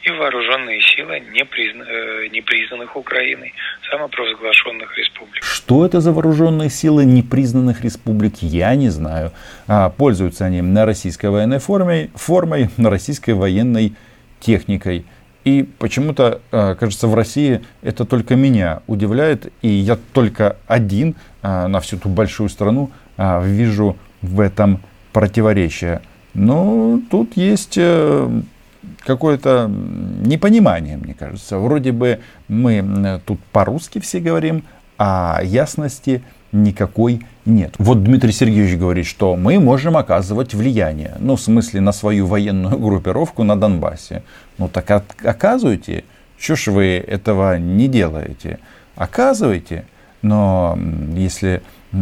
и 0.05 0.11
вооруженные 0.11 0.81
силы 0.81 1.19
непризна... 1.19 1.83
Э, 1.83 2.27
непризнанных 2.31 2.95
Украиной, 2.95 3.53
самопровозглашенных 3.89 4.97
республик. 4.97 5.43
Что 5.43 5.85
это 5.85 5.99
за 5.99 6.11
вооруженные 6.11 6.69
силы 6.69 7.05
непризнанных 7.05 7.83
республик, 7.83 8.35
я 8.41 8.75
не 8.75 8.89
знаю. 8.89 9.31
А, 9.67 9.89
пользуются 9.89 10.45
они 10.45 10.61
на 10.61 10.85
российской 10.85 11.29
военной 11.29 11.59
форме, 11.59 12.11
формой, 12.15 12.69
на 12.77 12.89
российской 12.89 13.31
военной 13.31 13.95
техникой. 14.39 15.05
И 15.43 15.63
почему-то, 15.79 16.41
а, 16.51 16.75
кажется, 16.75 17.07
в 17.07 17.15
России 17.15 17.61
это 17.81 18.05
только 18.05 18.35
меня 18.35 18.81
удивляет. 18.87 19.51
И 19.63 19.67
я 19.67 19.97
только 20.13 20.57
один 20.67 21.15
а, 21.41 21.67
на 21.67 21.79
всю 21.79 21.97
ту 21.97 22.09
большую 22.09 22.49
страну 22.49 22.91
вижу 23.17 23.97
в 24.21 24.41
этом 24.41 24.81
противоречие. 25.13 26.01
Но 26.33 26.99
тут 27.09 27.37
есть 27.37 27.77
э, 27.77 28.41
какое-то 28.99 29.69
непонимание, 29.69 30.97
мне 30.97 31.13
кажется. 31.13 31.57
Вроде 31.57 31.91
бы 31.91 32.19
мы 32.47 33.21
тут 33.25 33.39
по-русски 33.51 33.99
все 33.99 34.19
говорим, 34.19 34.63
а 34.97 35.41
ясности 35.43 36.23
никакой 36.51 37.25
нет. 37.45 37.75
Вот 37.77 38.03
Дмитрий 38.03 38.31
Сергеевич 38.31 38.79
говорит, 38.79 39.05
что 39.05 39.35
мы 39.35 39.59
можем 39.59 39.97
оказывать 39.97 40.53
влияние. 40.53 41.15
Ну, 41.19 41.35
в 41.35 41.41
смысле, 41.41 41.81
на 41.81 41.91
свою 41.91 42.27
военную 42.27 42.77
группировку 42.79 43.43
на 43.43 43.59
Донбассе. 43.59 44.23
Ну, 44.57 44.67
так 44.67 45.03
оказывайте. 45.23 46.05
Чего 46.39 46.55
ж 46.55 46.67
вы 46.67 47.03
этого 47.05 47.57
не 47.57 47.87
делаете? 47.87 48.59
Оказывайте. 48.95 49.85
Но 50.21 50.77
если 51.13 51.61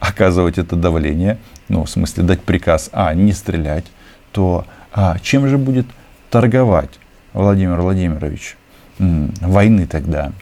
оказывать 0.00 0.58
это 0.58 0.76
давление, 0.76 1.38
ну, 1.68 1.84
в 1.84 1.90
смысле 1.90 2.22
дать 2.22 2.40
приказ, 2.40 2.90
а, 2.92 3.12
не 3.14 3.32
стрелять, 3.32 3.84
то 4.32 4.66
а, 4.92 5.18
чем 5.20 5.46
же 5.48 5.58
будет 5.58 5.86
торговать 6.30 6.98
Владимир 7.32 7.80
Владимирович? 7.80 8.56
Войны 8.98 9.86
тогда 9.86 10.32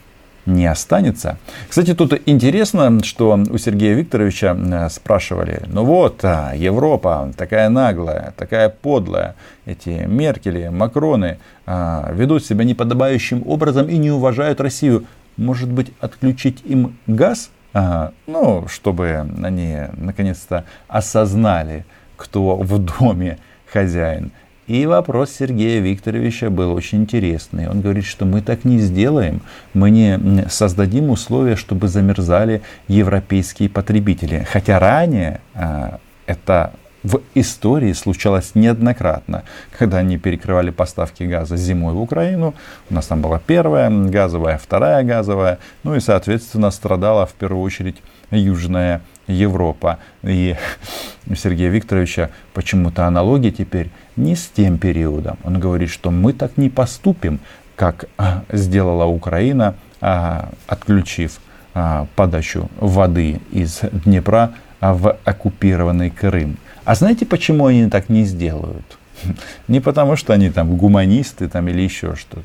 не 0.47 0.67
останется. 0.67 1.39
Кстати, 1.69 1.95
тут 1.95 2.21
интересно, 2.27 3.03
что 3.03 3.39
у 3.51 3.59
Сергея 3.59 3.95
Викторовича 3.95 4.89
спрашивали, 4.91 5.63
ну 5.67 5.85
вот, 5.85 6.25
а, 6.25 6.53
Европа 6.55 7.33
такая 7.37 7.69
наглая, 7.69 8.33
такая 8.37 8.69
подлая, 8.69 9.35
эти 9.67 10.05
Меркели, 10.07 10.69
Макроны 10.69 11.39
а, 11.67 12.11
ведут 12.13 12.45
себя 12.45 12.65
неподобающим 12.65 13.43
образом 13.47 13.89
и 13.89 13.97
не 13.99 14.11
уважают 14.11 14.61
Россию. 14.61 15.07
Может 15.37 15.71
быть, 15.71 15.93
отключить 16.01 16.63
им 16.65 16.97
газ? 17.07 17.51
А, 17.75 18.13
ну, 18.27 18.67
чтобы 18.69 19.29
они 19.43 19.79
наконец-то 19.95 20.65
осознали, 20.89 21.85
кто 22.17 22.57
в 22.57 22.79
доме 22.79 23.39
хозяин. 23.73 24.33
И 24.67 24.85
вопрос 24.85 25.31
Сергея 25.31 25.81
Викторовича 25.81 26.51
был 26.51 26.75
очень 26.75 27.03
интересный. 27.03 27.69
Он 27.69 27.81
говорит, 27.81 28.05
что 28.05 28.25
мы 28.25 28.43
так 28.43 28.65
не 28.65 28.79
сделаем, 28.79 29.41
мы 29.75 29.91
не 29.91 30.19
создадим 30.49 31.11
условия, 31.11 31.55
чтобы 31.55 31.87
замерзали 31.87 32.63
европейские 32.89 33.69
потребители. 33.69 34.45
Хотя 34.51 34.81
ранее 34.81 35.41
а, 35.55 36.01
это 36.27 36.73
в 37.05 37.21
истории 37.37 37.93
случалось 37.93 38.57
неоднократно, 38.57 39.45
когда 39.79 39.99
они 39.99 40.19
перекрывали 40.19 40.71
поставки 40.71 41.23
газа 41.23 41.57
зимой 41.57 41.95
в 41.95 42.01
Украину. 42.01 42.53
У 42.91 42.95
нас 42.95 43.07
там 43.07 43.23
была 43.23 43.39
первая 43.39 43.89
газовая, 43.89 44.59
вторая 44.59 45.05
газовая, 45.05 45.59
ну 45.85 45.95
и, 45.95 46.01
соответственно, 46.01 46.73
страдала 46.73 47.25
в 47.27 47.35
первую 47.35 47.63
очередь 47.63 47.99
Южная 48.33 49.03
Европа. 49.27 49.99
И 50.23 50.57
Сергея 51.35 51.71
Викторовича 51.71 52.31
почему-то 52.55 53.07
аналогия 53.07 53.51
теперь 53.51 53.91
не 54.17 54.37
с 54.37 54.47
тем 54.49 54.79
периодом. 54.79 55.39
Он 55.45 55.59
говорит, 55.59 55.91
что 55.91 56.11
мы 56.11 56.33
так 56.33 56.57
не 56.57 56.71
поступим, 56.71 57.41
как 57.75 58.07
а, 58.17 58.45
сделала 58.51 59.05
Украина, 59.05 59.75
а, 60.01 60.51
отключив 60.67 61.41
а, 61.75 62.07
подачу 62.17 62.71
воды 62.81 63.41
из 63.53 63.81
Днепра 64.05 64.55
в 64.81 65.17
оккупированный 65.25 66.11
Крым. 66.11 66.57
А 66.85 66.95
знаете, 66.95 67.27
почему 67.27 67.67
они 67.67 67.91
так 67.91 68.09
не 68.09 68.25
сделают? 68.25 68.99
Не 69.69 69.81
потому, 69.81 70.17
что 70.17 70.33
они 70.33 70.51
там 70.51 70.77
гуманисты 70.77 71.49
там, 71.49 71.69
или 71.69 71.83
еще 71.83 72.15
что-то. 72.17 72.45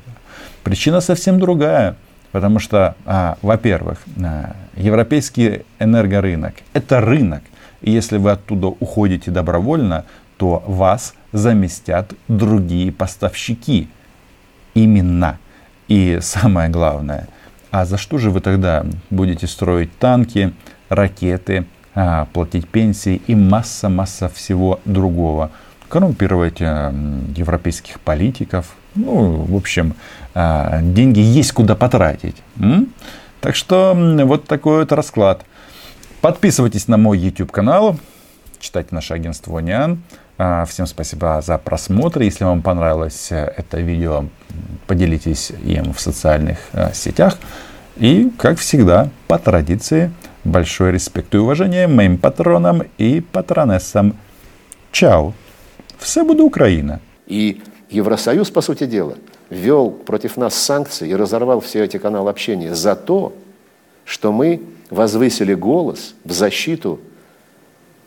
Причина 0.64 1.00
совсем 1.00 1.38
другая. 1.38 1.96
Потому 2.32 2.58
что, 2.58 2.96
а, 3.04 3.36
во-первых, 3.42 3.98
а, 4.22 4.56
европейский 4.74 5.62
энергорынок– 5.78 6.54
это 6.72 7.00
рынок. 7.00 7.42
И 7.82 7.90
если 7.90 8.16
вы 8.16 8.30
оттуда 8.30 8.68
уходите 8.68 9.30
добровольно, 9.30 10.04
то 10.38 10.62
вас 10.66 11.14
заместят 11.32 12.12
другие 12.28 12.90
поставщики. 12.90 13.88
Именно. 14.74 15.38
И 15.88 16.18
самое 16.22 16.70
главное, 16.70 17.28
а 17.70 17.84
за 17.84 17.98
что 17.98 18.18
же 18.18 18.30
вы 18.30 18.40
тогда 18.40 18.86
будете 19.10 19.46
строить 19.46 19.96
танки, 19.98 20.54
ракеты, 20.88 21.66
а, 21.94 22.26
платить 22.32 22.66
пенсии 22.68 23.20
и 23.26 23.34
масса-масса 23.34 24.30
всего 24.30 24.80
другого? 24.86 25.50
Коррумпировать 25.88 26.62
а, 26.62 26.94
европейских 27.36 28.00
политиков. 28.00 28.74
Ну, 28.94 29.44
в 29.44 29.56
общем, 29.56 29.94
а, 30.34 30.80
деньги 30.82 31.20
есть 31.20 31.52
куда 31.52 31.74
потратить. 31.74 32.36
Так 33.40 33.56
что 33.56 33.94
вот 34.24 34.46
такой 34.46 34.80
вот 34.80 34.92
расклад. 34.92 35.44
Подписывайтесь 36.20 36.86
на 36.86 36.96
мой 36.96 37.18
YouTube 37.18 37.50
канал, 37.50 37.98
читайте 38.60 38.94
наше 38.94 39.14
агентство 39.14 39.54
Униан. 39.54 40.02
А, 40.38 40.64
всем 40.64 40.86
спасибо 40.86 41.40
за 41.44 41.58
просмотр. 41.58 42.22
Если 42.22 42.44
вам 42.44 42.62
понравилось 42.62 43.32
э, 43.32 43.52
это 43.56 43.80
видео, 43.80 44.26
поделитесь 44.86 45.52
им 45.64 45.92
в 45.92 46.00
социальных 46.00 46.58
э, 46.72 46.92
сетях. 46.94 47.38
И, 47.96 48.30
как 48.38 48.58
всегда, 48.58 49.10
по 49.28 49.38
традиции, 49.38 50.12
большой 50.44 50.92
респект 50.92 51.34
и 51.34 51.38
уважение 51.38 51.86
моим 51.86 52.18
патронам 52.18 52.82
и 52.98 53.20
патронессам. 53.20 54.16
Чао! 54.92 55.34
Все 55.98 56.24
буде 56.24 56.42
Украина! 56.42 57.00
И 57.26 57.60
Евросоюз, 57.92 58.50
по 58.50 58.62
сути 58.62 58.86
дела, 58.86 59.16
ввел 59.50 59.90
против 59.90 60.38
нас 60.38 60.54
санкции 60.54 61.10
и 61.10 61.14
разорвал 61.14 61.60
все 61.60 61.84
эти 61.84 61.98
каналы 61.98 62.30
общения 62.30 62.74
за 62.74 62.96
то, 62.96 63.34
что 64.06 64.32
мы 64.32 64.62
возвысили 64.88 65.52
голос 65.52 66.14
в 66.24 66.32
защиту 66.32 67.00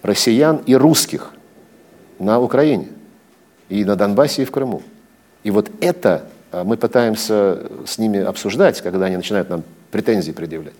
россиян 0.01 0.59
и 0.65 0.75
русских 0.75 1.33
на 2.17 2.39
Украине, 2.39 2.87
и 3.69 3.85
на 3.85 3.95
Донбассе, 3.95 4.41
и 4.41 4.45
в 4.45 4.51
Крыму. 4.51 4.81
И 5.43 5.51
вот 5.51 5.69
это 5.81 6.25
а, 6.51 6.63
мы 6.63 6.77
пытаемся 6.77 7.69
с 7.85 7.99
ними 7.99 8.19
обсуждать, 8.19 8.81
когда 8.81 9.05
они 9.05 9.17
начинают 9.17 9.49
нам 9.49 9.63
претензии 9.91 10.31
предъявлять. 10.31 10.73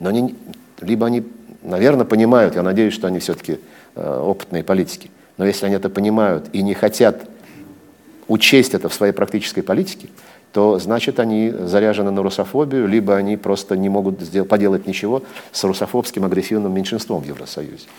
Но 0.00 0.08
они, 0.08 0.34
либо 0.80 1.06
они, 1.06 1.24
наверное, 1.62 2.04
понимают, 2.04 2.56
я 2.56 2.62
надеюсь, 2.62 2.94
что 2.94 3.06
они 3.06 3.20
все-таки 3.20 3.60
а, 3.94 4.20
опытные 4.20 4.64
политики, 4.64 5.12
но 5.36 5.46
если 5.46 5.66
они 5.66 5.76
это 5.76 5.88
понимают 5.88 6.46
и 6.52 6.62
не 6.62 6.74
хотят 6.74 7.22
учесть 8.28 8.74
это 8.74 8.88
в 8.88 8.94
своей 8.94 9.12
практической 9.12 9.62
политике, 9.62 10.08
то 10.52 10.78
значит 10.78 11.20
они 11.20 11.50
заряжены 11.50 12.10
на 12.10 12.22
русофобию, 12.22 12.86
либо 12.86 13.16
они 13.16 13.36
просто 13.36 13.76
не 13.76 13.88
могут 13.88 14.20
сделать, 14.20 14.48
поделать 14.48 14.86
ничего 14.86 15.22
с 15.52 15.62
русофобским 15.64 16.24
агрессивным 16.24 16.72
меньшинством 16.72 17.22
в 17.22 17.26
Евросоюзе. 17.26 17.86